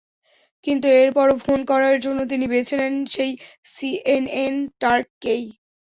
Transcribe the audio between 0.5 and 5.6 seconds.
কিন্তু এরপরও ফোন করার জন্য তিনি বেছে নেন সেই সিএনএন টার্ককেই।